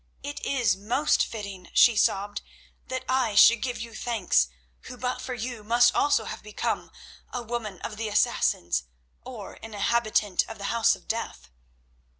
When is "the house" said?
10.57-10.95